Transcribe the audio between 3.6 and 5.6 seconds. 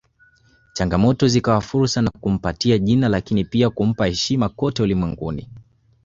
kumpa heshima kote ulimwenguni